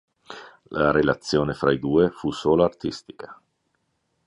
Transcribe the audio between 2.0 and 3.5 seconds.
fu solo artistica.